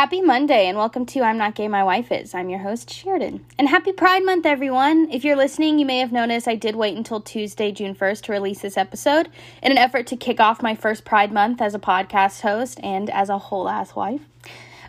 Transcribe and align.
Happy 0.00 0.22
Monday 0.22 0.66
and 0.66 0.78
welcome 0.78 1.04
to 1.04 1.20
I'm 1.20 1.36
Not 1.36 1.54
Gay, 1.54 1.68
My 1.68 1.84
Wife 1.84 2.10
Is. 2.10 2.34
I'm 2.34 2.48
your 2.48 2.60
host, 2.60 2.88
Sheridan. 2.88 3.44
And 3.58 3.68
happy 3.68 3.92
Pride 3.92 4.24
Month, 4.24 4.46
everyone. 4.46 5.10
If 5.10 5.24
you're 5.24 5.36
listening, 5.36 5.78
you 5.78 5.84
may 5.84 5.98
have 5.98 6.10
noticed 6.10 6.48
I 6.48 6.54
did 6.54 6.74
wait 6.74 6.96
until 6.96 7.20
Tuesday, 7.20 7.70
June 7.70 7.94
1st 7.94 8.22
to 8.22 8.32
release 8.32 8.62
this 8.62 8.78
episode 8.78 9.28
in 9.62 9.72
an 9.72 9.76
effort 9.76 10.06
to 10.06 10.16
kick 10.16 10.40
off 10.40 10.62
my 10.62 10.74
first 10.74 11.04
Pride 11.04 11.32
Month 11.32 11.60
as 11.60 11.74
a 11.74 11.78
podcast 11.78 12.40
host 12.40 12.80
and 12.82 13.10
as 13.10 13.28
a 13.28 13.36
whole 13.36 13.68
ass 13.68 13.94
wife. 13.94 14.22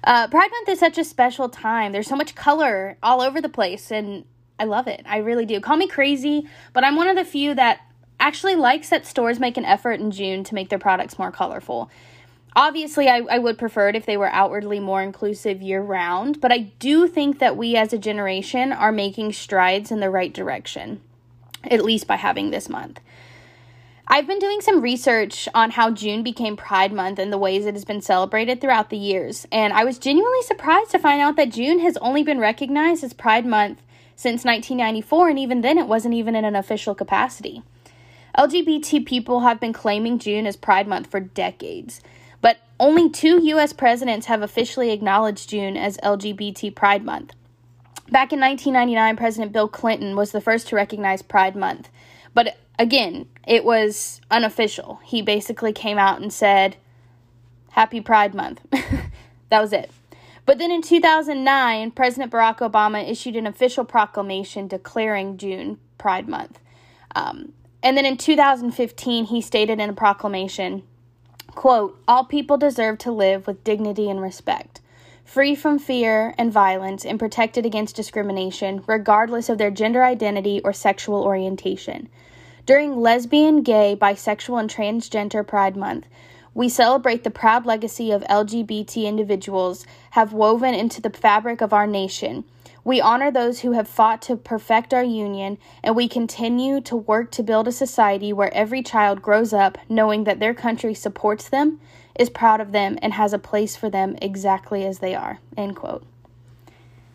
Uh, 0.02 0.30
Pride 0.30 0.50
Month 0.50 0.70
is 0.70 0.80
such 0.80 0.98
a 0.98 1.04
special 1.04 1.50
time. 1.50 1.92
There's 1.92 2.08
so 2.08 2.16
much 2.16 2.34
color 2.34 2.96
all 3.04 3.22
over 3.22 3.42
the 3.42 3.50
place, 3.50 3.92
and 3.92 4.24
I 4.58 4.64
love 4.64 4.88
it. 4.88 5.02
I 5.06 5.18
really 5.18 5.46
do. 5.46 5.60
Call 5.60 5.76
me 5.76 5.90
crazy, 5.90 6.48
but 6.72 6.86
I'm 6.86 6.96
one 6.96 7.10
of 7.10 7.18
the 7.18 7.26
few 7.26 7.54
that 7.56 7.82
actually 8.22 8.56
likes 8.56 8.88
that 8.88 9.06
stores 9.06 9.42
make 9.42 9.58
an 9.58 9.66
effort 9.66 10.00
in 10.00 10.12
June 10.12 10.46
to 10.46 10.56
make 10.56 10.70
their 10.70 10.80
products 10.80 11.20
more 11.20 11.34
colorful 11.34 11.92
obviously 12.56 13.08
I, 13.08 13.22
I 13.30 13.38
would 13.38 13.58
prefer 13.58 13.90
it 13.90 13.96
if 13.96 14.06
they 14.06 14.18
were 14.18 14.30
outwardly 14.30 14.80
more 14.80 15.02
inclusive 15.02 15.62
year 15.62 15.82
round 15.82 16.42
but 16.42 16.52
i 16.52 16.72
do 16.80 17.08
think 17.08 17.40
that 17.40 17.58
we 17.58 17.76
as 17.76 17.94
a 17.94 17.98
generation 17.98 18.72
are 18.72 18.92
making 18.92 19.34
strides 19.34 19.92
in 19.92 20.00
the 20.00 20.10
right 20.10 20.34
direction 20.34 21.02
at 21.70 21.84
least 21.84 22.08
by 22.08 22.16
having 22.16 22.52
this 22.52 22.70
month. 22.70 23.00
I've 24.08 24.28
been 24.28 24.40
doing 24.40 24.62
some 24.62 24.82
research 24.82 25.48
on 25.54 25.72
how 25.72 25.92
june 25.92 26.22
became 26.22 26.58
pride 26.58 26.92
month 26.92 27.18
and 27.18 27.32
the 27.32 27.38
ways 27.38 27.66
it 27.66 27.76
has 27.76 27.86
been 27.86 28.02
celebrated 28.02 28.60
throughout 28.60 28.90
the 28.90 28.98
years 28.98 29.48
and 29.52 29.72
i 29.72 29.86
was 29.86 29.98
genuinely 29.98 30.42
surprised 30.42 30.92
to 30.92 31.00
find 31.00 31.22
out 31.22 31.38
that 31.38 31.52
june 31.52 31.80
has 31.80 31.96
only 31.98 32.22
been 32.22 32.40
recognized 32.40 33.06
as 33.06 33.14
pride 33.14 33.46
month 33.46 33.82
since 34.16 34.44
1994 34.44 35.30
and 35.30 35.40
even 35.40 35.62
then 35.62 35.78
it 35.78 35.88
wasn't 35.88 36.14
even 36.14 36.36
in 36.36 36.44
an 36.44 36.56
official 36.56 36.94
capacity. 36.94 37.64
Lgbt 38.38 39.06
people 39.06 39.42
have 39.42 39.62
been 39.62 39.72
claiming 39.72 40.20
june 40.20 40.46
as 40.46 40.58
pride 40.58 40.88
month 40.88 41.08
for 41.08 41.22
decades 41.22 42.02
but 42.42 42.58
only 42.80 43.10
two 43.10 43.44
U.S. 43.46 43.74
presidents 43.74 44.26
have 44.26 44.42
officially 44.42 44.92
acknowledged 44.92 45.50
June 45.50 45.78
as 45.78 45.98
LGBT 45.98 46.76
Pride 46.76 47.06
Month. 47.06 47.34
Back 48.10 48.34
in 48.34 48.40
1999, 48.42 49.16
President 49.16 49.54
Bill 49.54 49.70
Clinton 49.70 50.16
was 50.16 50.32
the 50.32 50.42
first 50.42 50.68
to 50.68 50.76
recognize 50.76 51.22
Pride 51.22 51.56
Month. 51.56 51.90
But 52.34 52.58
again, 52.78 53.28
it 53.48 53.64
was 53.64 54.20
unofficial. 54.30 55.00
He 55.04 55.22
basically 55.22 55.72
came 55.72 55.98
out 55.98 56.22
and 56.22 56.34
said, 56.34 56.76
Happy 57.72 58.02
Pride 58.02 58.34
Month. 58.34 58.62
that 59.50 59.62
was 59.62 59.72
it. 59.72 59.92
But 60.46 60.58
then 60.58 60.72
in 60.72 60.82
2009, 60.82 61.92
President 61.92 62.32
Barack 62.32 62.58
Obama 62.58 63.08
issued 63.08 63.36
an 63.36 63.48
official 63.48 63.86
proclamation 63.86 64.68
declaring 64.68 65.38
June 65.38 65.80
Pride 65.98 66.28
Month. 66.28 66.60
Um, 67.16 67.54
and 67.84 67.96
then 67.96 68.06
in 68.06 68.18
2015, 68.18 69.26
he 69.26 69.42
stated 69.42 69.80
in 69.80 69.90
a 69.90 69.94
proclamation 69.94 70.84
Quote, 71.56 72.02
All 72.08 72.24
people 72.24 72.58
deserve 72.58 72.98
to 73.00 73.12
live 73.12 73.46
with 73.46 73.64
dignity 73.64 74.10
and 74.10 74.22
respect, 74.22 74.80
free 75.26 75.54
from 75.54 75.80
fear 75.80 76.34
and 76.38 76.52
violence, 76.52 77.06
and 77.06 77.20
protected 77.20 77.66
against 77.66 77.96
discrimination, 77.96 78.84
regardless 78.88 79.50
of 79.50 79.58
their 79.58 79.72
gender 79.72 80.04
identity 80.04 80.62
or 80.64 80.74
sexual 80.74 81.24
orientation. 81.24 82.10
During 82.66 83.02
Lesbian, 83.02 83.64
Gay, 83.64 83.98
Bisexual, 84.00 84.60
and 84.60 84.70
Transgender 84.70 85.46
Pride 85.46 85.76
Month, 85.76 86.08
we 86.54 86.70
celebrate 86.70 87.24
the 87.24 87.32
proud 87.32 87.66
legacy 87.66 88.12
of 88.12 88.24
LGBT 88.24 89.06
individuals 89.06 89.86
have 90.12 90.34
woven 90.34 90.74
into 90.74 91.02
the 91.02 91.10
fabric 91.10 91.62
of 91.62 91.74
our 91.74 91.88
nation 91.88 92.44
we 92.84 93.00
honor 93.00 93.32
those 93.32 93.60
who 93.60 93.74
have 93.74 93.88
fought 93.88 94.22
to 94.24 94.36
perfect 94.36 94.94
our 94.94 95.04
union, 95.04 95.58
and 95.84 95.96
we 95.96 96.08
continue 96.08 96.82
to 96.82 96.96
work 96.96 97.32
to 97.32 97.44
build 97.44 97.68
a 97.68 97.72
society 97.72 98.34
where 98.34 98.54
every 98.54 98.82
child 98.82 99.22
grows 99.22 99.54
up 99.54 99.78
knowing 99.88 100.24
that 100.24 100.40
their 100.40 100.54
country 100.54 100.94
supports 100.94 101.50
them, 101.50 101.80
is 102.18 102.30
proud 102.30 102.60
of 102.60 102.72
them, 102.72 102.98
and 103.02 103.14
has 103.14 103.34
a 103.34 103.40
place 103.40 103.76
for 103.76 103.90
them 103.90 104.18
exactly 104.22 104.86
as 104.86 105.00
they 105.00 105.14
are. 105.14 105.40
End 105.56 105.76
quote. 105.76 106.06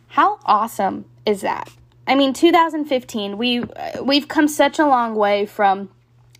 How 0.09 0.39
awesome 0.45 1.05
is 1.25 1.41
that? 1.41 1.69
I 2.07 2.15
mean, 2.15 2.33
2015, 2.33 3.37
we 3.37 3.65
we've 4.01 4.29
come 4.29 4.47
such 4.47 4.79
a 4.79 4.87
long 4.87 5.17
way 5.17 5.45
from 5.45 5.91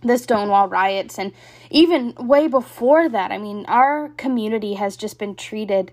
the 0.01 0.17
Stonewall 0.17 0.69
riots 0.69 1.19
and 1.19 1.33
even 1.69 2.13
way 2.15 2.47
before 2.47 3.09
that. 3.09 3.31
I 3.31 3.37
mean, 3.37 3.65
our 3.67 4.09
community 4.17 4.75
has 4.75 4.95
just 4.95 5.19
been 5.19 5.35
treated 5.35 5.91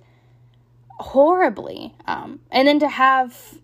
horribly. 0.99 1.95
Um, 2.07 2.41
and 2.51 2.67
then 2.69 2.79
to 2.81 2.89
have, 2.89 3.59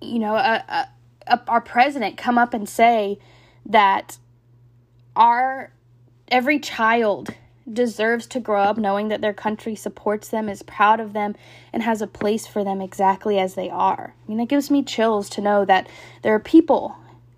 you 0.00 0.18
know, 0.18 0.34
a, 0.36 0.64
a, 0.68 0.88
a, 1.26 1.40
our 1.48 1.60
president 1.60 2.16
come 2.16 2.38
up 2.38 2.54
and 2.54 2.68
say 2.68 3.18
that 3.66 4.18
our 5.16 5.72
every 6.28 6.58
child 6.58 7.34
deserves 7.70 8.26
to 8.26 8.40
grow 8.40 8.62
up 8.62 8.76
knowing 8.78 9.08
that 9.08 9.20
their 9.20 9.34
country 9.34 9.74
supports 9.74 10.28
them, 10.28 10.48
is 10.48 10.62
proud 10.62 10.98
of 11.00 11.12
them, 11.12 11.36
and 11.72 11.82
has 11.82 12.02
a 12.02 12.06
place 12.06 12.46
for 12.46 12.64
them 12.64 12.80
exactly 12.80 13.38
as 13.38 13.54
they 13.54 13.70
are. 13.70 14.14
I 14.16 14.30
mean, 14.30 14.40
it 14.40 14.48
gives 14.48 14.70
me 14.70 14.82
chills 14.82 15.28
to 15.30 15.40
know 15.40 15.64
that 15.64 15.88
there 16.22 16.34
are 16.34 16.40
people, 16.40 16.96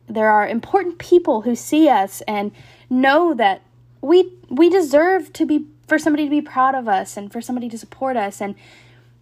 there 0.08 0.30
are 0.30 0.46
important 0.46 0.98
people 0.98 1.42
who 1.42 1.54
see 1.54 1.88
us 1.88 2.22
and 2.22 2.52
know 2.88 3.34
that 3.34 3.62
we 4.00 4.32
we 4.48 4.68
deserve 4.68 5.32
to 5.34 5.46
be 5.46 5.66
for 5.86 5.98
somebody 5.98 6.24
to 6.24 6.30
be 6.30 6.40
proud 6.40 6.74
of 6.74 6.88
us 6.88 7.16
and 7.16 7.32
for 7.32 7.40
somebody 7.40 7.68
to 7.68 7.78
support 7.78 8.16
us 8.16 8.40
and 8.40 8.54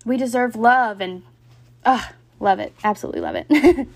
we 0.04 0.16
deserve 0.16 0.56
love 0.56 1.00
and 1.00 1.22
ah, 1.84 2.12
love 2.38 2.58
it. 2.58 2.72
Absolutely 2.82 3.20
love 3.20 3.36
it. 3.36 3.88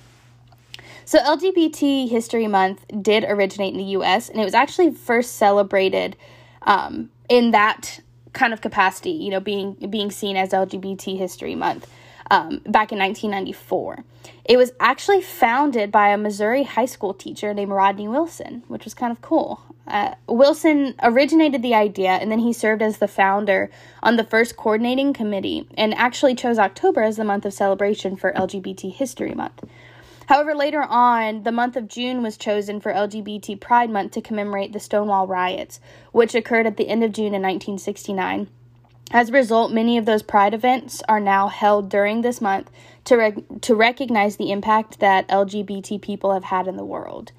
so 1.04 1.18
LGBT 1.18 2.08
History 2.08 2.46
Month 2.46 2.84
did 3.02 3.24
originate 3.24 3.72
in 3.72 3.78
the 3.78 3.96
US 3.98 4.28
and 4.28 4.40
it 4.40 4.44
was 4.44 4.54
actually 4.54 4.90
first 4.90 5.36
celebrated 5.36 6.16
um, 6.62 7.10
in 7.28 7.50
that 7.52 8.00
kind 8.32 8.52
of 8.52 8.60
capacity, 8.60 9.10
you 9.10 9.30
know, 9.30 9.40
being 9.40 9.74
being 9.90 10.10
seen 10.10 10.36
as 10.36 10.50
LGBT 10.50 11.16
History 11.16 11.54
Month 11.54 11.88
um, 12.30 12.60
back 12.64 12.92
in 12.92 12.98
1994. 12.98 14.04
It 14.44 14.56
was 14.56 14.72
actually 14.80 15.22
founded 15.22 15.90
by 15.90 16.08
a 16.08 16.18
Missouri 16.18 16.64
high 16.64 16.86
school 16.86 17.14
teacher 17.14 17.54
named 17.54 17.72
Rodney 17.72 18.08
Wilson, 18.08 18.62
which 18.68 18.84
was 18.84 18.94
kind 18.94 19.12
of 19.12 19.20
cool. 19.20 19.62
Uh, 19.86 20.14
Wilson 20.26 20.94
originated 21.02 21.60
the 21.62 21.74
idea 21.74 22.10
and 22.10 22.30
then 22.30 22.38
he 22.38 22.52
served 22.52 22.80
as 22.80 22.98
the 22.98 23.08
founder 23.08 23.70
on 24.02 24.16
the 24.16 24.24
first 24.24 24.56
coordinating 24.56 25.12
committee 25.12 25.68
and 25.76 25.92
actually 25.94 26.34
chose 26.34 26.58
October 26.58 27.02
as 27.02 27.16
the 27.16 27.24
month 27.24 27.44
of 27.44 27.52
celebration 27.52 28.16
for 28.16 28.32
LGBT 28.32 28.92
History 28.92 29.34
Month. 29.34 29.64
However, 30.26 30.54
later 30.54 30.82
on, 30.82 31.42
the 31.42 31.52
month 31.52 31.76
of 31.76 31.88
June 31.88 32.22
was 32.22 32.38
chosen 32.38 32.80
for 32.80 32.92
LGBT 32.92 33.60
Pride 33.60 33.90
Month 33.90 34.12
to 34.12 34.22
commemorate 34.22 34.72
the 34.72 34.80
Stonewall 34.80 35.26
riots, 35.26 35.80
which 36.12 36.34
occurred 36.34 36.66
at 36.66 36.78
the 36.78 36.88
end 36.88 37.04
of 37.04 37.12
June 37.12 37.34
in 37.34 37.42
1969. 37.42 38.48
As 39.10 39.28
a 39.28 39.32
result, 39.32 39.72
many 39.72 39.98
of 39.98 40.06
those 40.06 40.22
Pride 40.22 40.54
events 40.54 41.02
are 41.08 41.20
now 41.20 41.48
held 41.48 41.88
during 41.88 42.22
this 42.22 42.40
month 42.40 42.70
to, 43.04 43.44
to 43.60 43.74
recognize 43.74 44.36
the 44.36 44.50
impact 44.50 45.00
that 45.00 45.28
LGBT 45.28 46.00
people 46.00 46.32
have 46.32 46.44
had 46.44 46.66
in 46.66 46.76
the 46.76 46.84
world. 46.84 47.32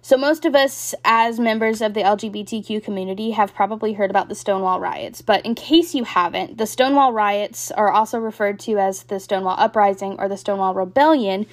So, 0.00 0.16
most 0.16 0.44
of 0.44 0.54
us, 0.54 0.94
as 1.04 1.40
members 1.40 1.82
of 1.82 1.94
the 1.94 2.00
LGBTQ 2.02 2.82
community, 2.84 3.32
have 3.32 3.54
probably 3.54 3.94
heard 3.94 4.10
about 4.10 4.28
the 4.28 4.36
Stonewall 4.36 4.78
riots. 4.78 5.20
But 5.20 5.44
in 5.44 5.56
case 5.56 5.96
you 5.96 6.04
haven't, 6.04 6.58
the 6.58 6.66
Stonewall 6.66 7.12
riots 7.12 7.72
are 7.72 7.90
also 7.90 8.20
referred 8.20 8.60
to 8.60 8.78
as 8.78 9.02
the 9.02 9.18
Stonewall 9.18 9.56
Uprising 9.58 10.14
or 10.20 10.28
the 10.28 10.36
Stonewall 10.36 10.74
Rebellion, 10.74 11.46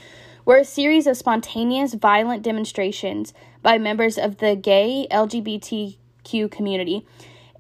were 0.45 0.57
a 0.57 0.65
series 0.65 1.07
of 1.07 1.17
spontaneous, 1.17 1.95
violent 1.95 2.43
demonstrations 2.43 3.33
by 3.61 3.77
members 3.77 4.17
of 4.17 4.37
the 4.37 4.55
gay 4.55 5.07
LGBTQ 5.09 6.51
community 6.51 7.07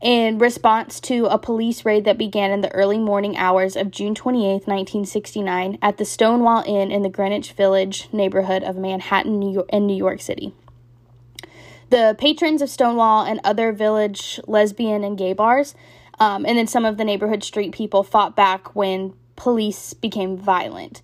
in 0.03 0.37
response 0.37 0.99
to 0.99 1.25
a 1.27 1.39
police 1.39 1.85
raid 1.85 2.03
that 2.03 2.17
began 2.17 2.51
in 2.51 2.59
the 2.59 2.71
early 2.73 2.99
morning 2.99 3.37
hours 3.37 3.77
of 3.77 3.89
June 3.89 4.13
28, 4.13 4.67
1969, 4.67 5.77
at 5.81 5.97
the 5.97 6.03
Stonewall 6.03 6.61
Inn 6.67 6.91
in 6.91 7.03
the 7.03 7.09
Greenwich 7.09 7.53
Village 7.53 8.09
neighborhood 8.11 8.63
of 8.63 8.75
Manhattan, 8.75 9.39
New 9.39 9.53
York, 9.53 9.69
in 9.71 9.87
New 9.87 9.95
York 9.95 10.19
City. 10.19 10.53
The 11.89 12.17
patrons 12.19 12.61
of 12.61 12.69
Stonewall 12.69 13.23
and 13.25 13.39
other 13.45 13.71
village 13.71 14.41
lesbian 14.45 15.05
and 15.05 15.17
gay 15.17 15.31
bars, 15.31 15.73
um, 16.19 16.45
and 16.45 16.57
then 16.57 16.67
some 16.67 16.83
of 16.83 16.97
the 16.97 17.05
neighborhood 17.05 17.41
street 17.41 17.71
people 17.71 18.03
fought 18.03 18.35
back 18.35 18.75
when 18.75 19.13
police 19.37 19.93
became 19.93 20.35
violent. 20.35 21.01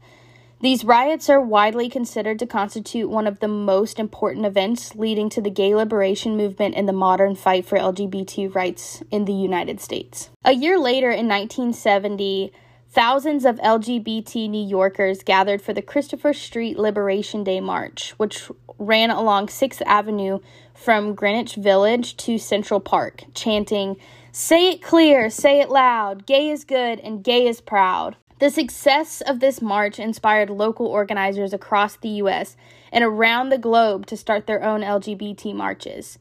These 0.62 0.84
riots 0.84 1.30
are 1.30 1.40
widely 1.40 1.88
considered 1.88 2.38
to 2.40 2.46
constitute 2.46 3.10
one 3.10 3.28
of 3.28 3.40
the 3.40 3.48
most 3.48 3.98
important 3.98 4.46
events 4.46 4.94
leading 4.94 5.30
to 5.30 5.42
the 5.42 5.50
gay 5.50 5.74
liberation 5.74 6.36
movement 6.36 6.76
and 6.76 6.86
the 6.86 6.94
modern 6.94 7.36
fight 7.36 7.66
for 7.66 7.78
LGBT 7.78 8.54
rights 8.54 9.02
in 9.10 9.24
the 9.24 9.34
United 9.34 9.80
States. 9.80 10.30
A 10.44 10.52
year 10.52 10.78
later, 10.78 11.12
in 11.12 11.30
1970, 11.30 12.52
thousands 12.90 13.46
of 13.46 13.56
LGBT 13.60 14.50
New 14.50 14.68
Yorkers 14.68 15.24
gathered 15.24 15.62
for 15.62 15.72
the 15.72 15.82
Christopher 15.82 16.34
Street 16.34 16.78
Liberation 16.78 17.46
Day 17.46 17.62
March, 17.62 18.12
which 18.18 18.52
ran 18.78 19.12
along 19.12 19.48
6th 19.48 19.82
Avenue 19.86 20.40
from 20.74 21.16
Greenwich 21.16 21.56
Village 21.56 22.18
to 22.18 22.38
Central 22.38 22.82
Park, 22.82 23.24
chanting, 23.34 23.96
Say 24.34 24.72
it 24.72 24.82
clear, 24.82 25.30
say 25.30 25.62
it 25.62 25.70
loud, 25.70 26.26
gay 26.26 26.50
is 26.50 26.66
good 26.66 27.00
and 27.00 27.24
gay 27.24 27.48
is 27.48 27.62
proud. 27.62 28.18
The 28.40 28.50
success 28.50 29.20
of 29.20 29.42
this 29.42 29.62
march 29.62 30.00
inspired 30.00 30.50
local 30.50 30.88
organizers 30.88 31.52
across 31.52 31.98
the 31.98 32.08
U.S. 32.24 32.56
and 32.90 33.04
around 33.04 33.50
the 33.50 33.58
globe 33.58 34.06
to 34.06 34.16
start 34.16 34.48
their 34.48 34.64
own 34.64 34.80
LGBT 34.80 35.54
marches. 35.54 36.18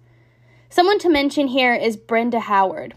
Someone 0.69 0.99
to 0.99 1.09
mention 1.09 1.47
here 1.47 1.75
is 1.75 1.97
Brenda 1.97 2.41
Howard. 2.41 2.95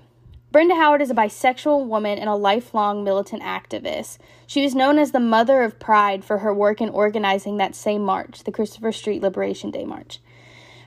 Brenda 0.51 0.73
Howard 0.73 1.03
is 1.03 1.11
a 1.11 1.13
bisexual 1.15 1.85
woman 1.85 2.17
and 2.17 2.29
a 2.29 2.35
lifelong 2.35 3.03
militant 3.03 3.43
activist. 3.43 4.17
She 4.47 4.63
was 4.63 4.73
known 4.73 4.97
as 4.97 5.11
the 5.11 5.19
Mother 5.19 5.61
of 5.61 5.79
Pride 5.79 6.25
for 6.25 6.39
her 6.39 6.53
work 6.53 6.81
in 6.81 6.89
organizing 6.89 7.57
that 7.57 7.75
same 7.75 8.01
march, 8.01 8.43
the 8.43 8.51
Christopher 8.51 8.91
Street 8.91 9.21
Liberation 9.21 9.69
Day 9.69 9.85
March. 9.85 10.19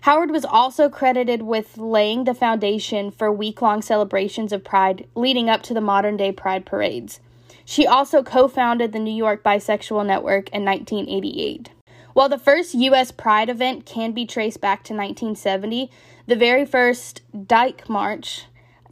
Howard 0.00 0.32
was 0.32 0.44
also 0.44 0.88
credited 0.88 1.42
with 1.42 1.78
laying 1.78 2.24
the 2.24 2.34
foundation 2.34 3.12
for 3.12 3.30
week 3.30 3.62
long 3.62 3.80
celebrations 3.80 4.52
of 4.52 4.64
Pride 4.64 5.06
leading 5.14 5.48
up 5.48 5.62
to 5.62 5.72
the 5.72 5.80
modern 5.80 6.16
day 6.16 6.32
Pride 6.32 6.66
parades. 6.66 7.20
She 7.64 7.86
also 7.86 8.22
co 8.22 8.48
founded 8.48 8.92
the 8.92 8.98
New 8.98 9.14
York 9.14 9.42
Bisexual 9.42 10.06
Network 10.06 10.48
in 10.50 10.64
1988. 10.64 11.70
While 12.12 12.28
the 12.28 12.38
first 12.38 12.74
U.S. 12.74 13.10
Pride 13.10 13.48
event 13.48 13.86
can 13.86 14.12
be 14.12 14.24
traced 14.24 14.60
back 14.60 14.84
to 14.84 14.94
1970, 14.94 15.90
the 16.26 16.36
very 16.36 16.64
first 16.64 17.22
Dyke 17.46 17.88
March 17.88 18.44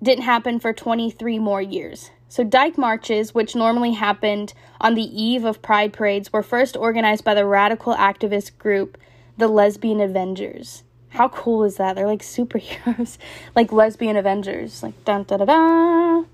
didn't 0.03 0.25
happen 0.25 0.59
for 0.59 0.73
23 0.73 1.39
more 1.39 1.63
years. 1.63 2.11
So, 2.29 2.43
Dyke 2.43 2.79
marches, 2.79 3.35
which 3.35 3.55
normally 3.55 3.93
happened 3.93 4.55
on 4.81 4.95
the 4.95 5.03
eve 5.03 5.45
of 5.45 5.63
Pride 5.63 5.93
parades, 5.93 6.33
were 6.33 6.43
first 6.43 6.77
organized 6.77 7.25
by 7.25 7.35
the 7.35 7.47
radical 7.47 7.95
activist 7.95 8.57
group, 8.59 8.99
the 9.37 9.49
Lesbian 9.49 10.01
Avengers. 10.01 10.83
How 11.11 11.29
cool 11.29 11.63
is 11.65 11.77
that? 11.77 11.95
They're 11.95 12.07
like 12.07 12.23
superheroes, 12.23 13.19
like 13.55 13.71
lesbian 13.71 14.17
Avengers. 14.17 14.83
Like, 14.83 15.05
dun 15.05 15.25
da 15.25 15.37
da 15.37 15.45
da. 15.45 16.25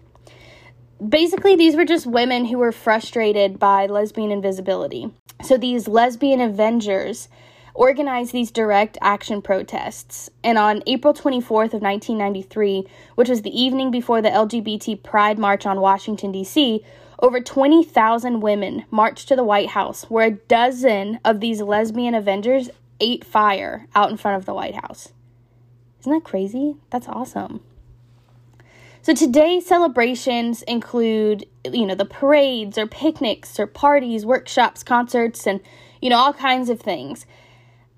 Basically, 1.06 1.55
these 1.55 1.77
were 1.77 1.85
just 1.85 2.06
women 2.06 2.47
who 2.47 2.59
were 2.59 2.73
frustrated 2.73 3.59
by 3.59 3.87
lesbian 3.87 4.33
invisibility. 4.33 5.11
So, 5.43 5.56
these 5.56 5.87
lesbian 5.87 6.41
Avengers 6.41 7.29
organized 7.75 8.33
these 8.33 8.50
direct 8.50 8.99
action 9.00 9.41
protests. 9.41 10.29
And 10.43 10.59
on 10.59 10.83
April 10.87 11.15
24th 11.15 11.73
of 11.73 11.83
1993, 11.83 12.85
which 13.15 13.29
was 13.29 13.43
the 13.43 13.56
evening 13.62 13.93
before 13.93 14.21
the 14.21 14.31
LGBT 14.31 15.00
Pride 15.05 15.39
March 15.39 15.65
on 15.65 15.81
Washington 15.81 16.33
D.C., 16.33 16.85
over 17.21 17.41
20,000 17.41 18.41
women 18.41 18.85
marched 18.91 19.29
to 19.29 19.37
the 19.37 19.45
White 19.45 19.71
House, 19.71 20.05
where 20.05 20.27
a 20.27 20.33
dozen 20.33 21.21
of 21.25 21.39
these 21.41 21.61
lesbian 21.61 22.15
Avengers 22.15 22.71
ate 23.00 23.25
fire 23.25 23.87
out 23.95 24.11
in 24.11 24.17
front 24.17 24.37
of 24.37 24.47
the 24.47 24.55
White 24.55 24.75
House. 24.75 25.12
Isn't 26.00 26.12
that 26.12 26.25
crazy? 26.25 26.77
That's 26.91 27.09
awesome. 27.09 27.61
So 29.08 29.14
today's 29.14 29.64
celebrations 29.64 30.60
include, 30.64 31.46
you 31.64 31.87
know, 31.87 31.94
the 31.94 32.05
parades 32.05 32.76
or 32.76 32.87
picnics 32.87 33.58
or 33.58 33.66
parties, 33.66 34.26
workshops, 34.26 34.82
concerts, 34.82 35.46
and, 35.46 35.60
you 36.02 36.10
know, 36.10 36.19
all 36.19 36.34
kinds 36.34 36.69
of 36.69 36.78
things. 36.78 37.25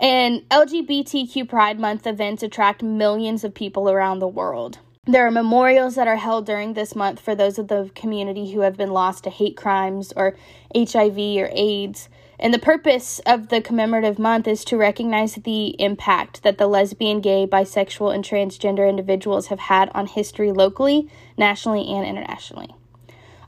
And 0.00 0.48
LGBTQ 0.50 1.48
Pride 1.48 1.80
Month 1.80 2.06
events 2.06 2.44
attract 2.44 2.84
millions 2.84 3.42
of 3.42 3.52
people 3.52 3.90
around 3.90 4.20
the 4.20 4.28
world. 4.28 4.78
There 5.04 5.26
are 5.26 5.32
memorials 5.32 5.96
that 5.96 6.06
are 6.06 6.14
held 6.14 6.46
during 6.46 6.74
this 6.74 6.94
month 6.94 7.18
for 7.18 7.34
those 7.34 7.58
of 7.58 7.66
the 7.66 7.90
community 7.96 8.52
who 8.52 8.60
have 8.60 8.76
been 8.76 8.92
lost 8.92 9.24
to 9.24 9.30
hate 9.30 9.56
crimes 9.56 10.12
or 10.14 10.36
HIV 10.76 11.18
or 11.18 11.48
AIDS. 11.50 12.08
And 12.42 12.54
the 12.54 12.58
purpose 12.58 13.20
of 13.26 13.48
the 13.48 13.60
commemorative 13.60 14.19
month 14.19 14.48
is 14.48 14.64
to 14.64 14.78
recognize 14.78 15.34
the 15.34 15.78
impact 15.78 16.42
that 16.42 16.56
the 16.56 16.66
lesbian, 16.66 17.20
gay, 17.20 17.46
bisexual, 17.46 18.14
and 18.14 18.25
transgender 18.25 18.88
individuals 18.88 19.48
have 19.48 19.60
had 19.60 19.90
on 19.94 20.06
history 20.06 20.50
locally, 20.50 21.10
nationally, 21.37 21.87
and 21.87 22.06
internationally. 22.06 22.75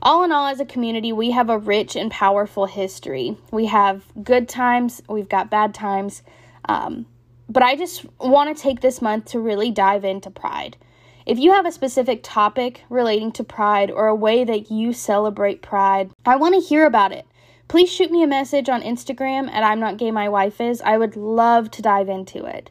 All 0.03 0.23
in 0.23 0.31
all, 0.31 0.45
as 0.45 0.59
a 0.59 0.65
community, 0.65 1.11
we 1.11 1.31
have 1.31 1.49
a 1.49 1.57
rich 1.57 1.95
and 1.95 2.11
powerful 2.11 2.67
history. 2.67 3.35
We 3.51 3.65
have 3.65 4.03
good 4.23 4.47
times, 4.47 5.01
we've 5.09 5.29
got 5.29 5.49
bad 5.49 5.73
times, 5.73 6.21
um, 6.65 7.07
but 7.49 7.63
I 7.63 7.75
just 7.75 8.05
want 8.19 8.55
to 8.55 8.61
take 8.61 8.81
this 8.81 9.01
month 9.01 9.25
to 9.31 9.39
really 9.39 9.71
dive 9.71 10.05
into 10.05 10.29
pride. 10.29 10.77
If 11.25 11.39
you 11.39 11.51
have 11.53 11.65
a 11.65 11.71
specific 11.71 12.19
topic 12.21 12.83
relating 12.89 13.31
to 13.33 13.43
pride 13.43 13.89
or 13.89 14.07
a 14.07 14.15
way 14.15 14.43
that 14.43 14.69
you 14.69 14.93
celebrate 14.93 15.63
pride, 15.63 16.11
I 16.27 16.35
want 16.35 16.53
to 16.53 16.61
hear 16.61 16.85
about 16.85 17.11
it. 17.11 17.25
Please 17.67 17.91
shoot 17.91 18.11
me 18.11 18.23
a 18.23 18.27
message 18.27 18.69
on 18.69 18.81
Instagram 18.81 19.49
at 19.49 19.63
I'm 19.63 19.79
Not 19.79 19.97
Gay 19.97 20.11
My 20.11 20.29
Wife 20.29 20.61
Is. 20.61 20.81
I 20.81 20.97
would 20.97 21.15
love 21.15 21.71
to 21.71 21.81
dive 21.81 22.09
into 22.09 22.45
it. 22.45 22.69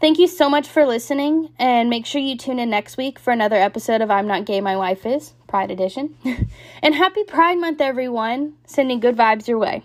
Thank 0.00 0.18
you 0.18 0.28
so 0.28 0.48
much 0.48 0.66
for 0.66 0.86
listening, 0.86 1.50
and 1.58 1.90
make 1.90 2.06
sure 2.06 2.22
you 2.22 2.36
tune 2.36 2.58
in 2.58 2.70
next 2.70 2.96
week 2.96 3.18
for 3.18 3.32
another 3.32 3.56
episode 3.56 4.00
of 4.00 4.10
I'm 4.10 4.26
Not 4.26 4.46
Gay 4.46 4.60
My 4.60 4.76
Wife 4.76 5.04
Is, 5.04 5.34
Pride 5.46 5.70
Edition. 5.70 6.14
and 6.82 6.94
happy 6.94 7.22
Pride 7.24 7.58
Month, 7.58 7.80
everyone! 7.80 8.54
Sending 8.64 9.00
good 9.00 9.16
vibes 9.16 9.46
your 9.46 9.58
way. 9.58 9.82